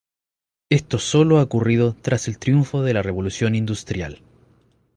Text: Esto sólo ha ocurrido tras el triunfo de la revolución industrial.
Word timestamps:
Esto 0.71 0.97
sólo 0.97 1.37
ha 1.37 1.43
ocurrido 1.43 1.95
tras 2.01 2.27
el 2.27 2.39
triunfo 2.39 2.81
de 2.81 2.95
la 2.95 3.03
revolución 3.03 3.53
industrial. 3.53 4.23